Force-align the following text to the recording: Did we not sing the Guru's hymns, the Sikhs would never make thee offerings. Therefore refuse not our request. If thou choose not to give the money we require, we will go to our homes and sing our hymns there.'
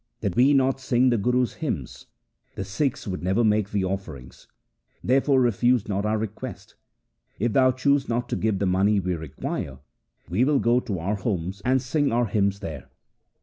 Did 0.21 0.35
we 0.35 0.55
not 0.55 0.79
sing 0.79 1.11
the 1.11 1.17
Guru's 1.19 1.53
hymns, 1.61 2.07
the 2.55 2.63
Sikhs 2.63 3.07
would 3.07 3.21
never 3.21 3.43
make 3.43 3.69
thee 3.69 3.85
offerings. 3.85 4.47
Therefore 5.03 5.39
refuse 5.39 5.87
not 5.87 6.07
our 6.07 6.17
request. 6.17 6.73
If 7.37 7.53
thou 7.53 7.69
choose 7.71 8.09
not 8.09 8.27
to 8.29 8.35
give 8.35 8.57
the 8.57 8.65
money 8.65 8.99
we 8.99 9.13
require, 9.13 9.77
we 10.27 10.43
will 10.43 10.57
go 10.57 10.79
to 10.79 10.97
our 10.97 11.17
homes 11.17 11.61
and 11.63 11.79
sing 11.79 12.11
our 12.11 12.25
hymns 12.25 12.61
there.' 12.61 12.89